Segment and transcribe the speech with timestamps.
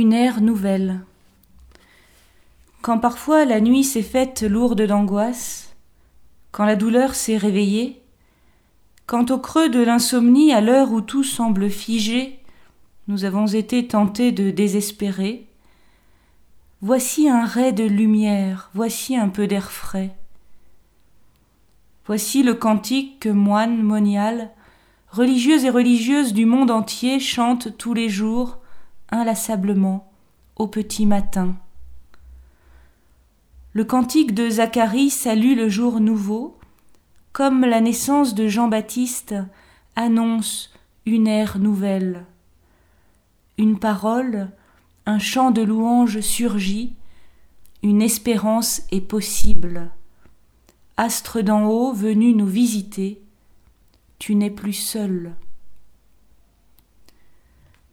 [0.00, 1.00] Une ère nouvelle.
[2.82, 5.74] Quand parfois la nuit s'est faite lourde d'angoisse,
[6.52, 8.00] quand la douleur s'est réveillée,
[9.06, 12.38] quand au creux de l'insomnie, à l'heure où tout semble figé,
[13.08, 15.48] nous avons été tentés de désespérer,
[16.80, 20.14] voici un ray de lumière, voici un peu d'air frais.
[22.06, 24.52] Voici le cantique que moines, moniales,
[25.10, 28.58] religieuses et religieuses du monde entier chantent tous les jours,
[29.10, 30.10] inlassablement,
[30.56, 31.56] au petit matin.
[33.72, 36.58] Le cantique de Zacharie salue le jour nouveau,
[37.32, 39.34] comme la naissance de Jean-Baptiste
[39.96, 40.72] annonce
[41.06, 42.26] une ère nouvelle.
[43.56, 44.50] Une parole,
[45.06, 46.94] un chant de louange surgit,
[47.82, 49.90] une espérance est possible
[50.98, 53.22] astre d'en haut venu nous visiter,
[54.18, 55.36] tu n'es plus seul.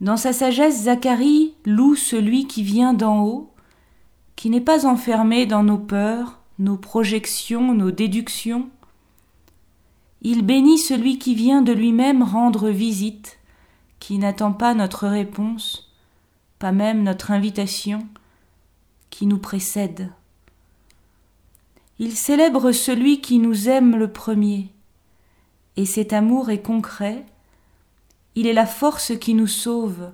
[0.01, 3.53] Dans sa sagesse, Zacharie loue celui qui vient d'en haut,
[4.35, 8.69] qui n'est pas enfermé dans nos peurs, nos projections, nos déductions.
[10.21, 13.39] Il bénit celui qui vient de lui-même rendre visite,
[13.99, 15.93] qui n'attend pas notre réponse,
[16.59, 18.07] pas même notre invitation,
[19.09, 20.11] qui nous précède.
[21.99, 24.73] Il célèbre celui qui nous aime le premier,
[25.77, 27.25] et cet amour est concret,
[28.35, 30.11] il est la force qui nous sauve.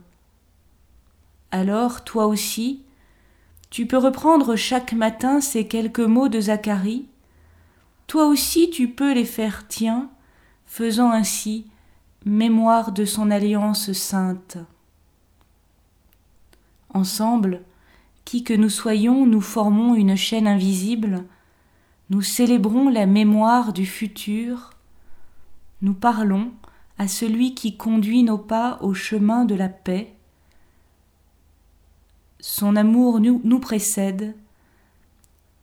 [1.51, 2.83] Alors, toi aussi,
[3.69, 7.07] tu peux reprendre chaque matin ces quelques mots de Zacharie,
[8.07, 10.09] toi aussi tu peux les faire tiens,
[10.65, 11.65] faisant ainsi
[12.25, 14.57] mémoire de son alliance sainte.
[16.93, 17.61] Ensemble,
[18.25, 21.23] qui que nous soyons, nous formons une chaîne invisible,
[22.09, 24.71] nous célébrons la mémoire du futur,
[25.81, 26.51] nous parlons
[27.01, 30.13] à celui qui conduit nos pas au chemin de la paix.
[32.39, 34.35] Son amour nous, précède,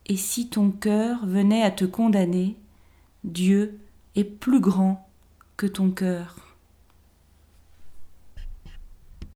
[0.05, 2.57] et si ton cœur venait à te condamner,
[3.23, 3.79] Dieu
[4.17, 5.07] est plus grand
[5.55, 6.48] que ton cœur.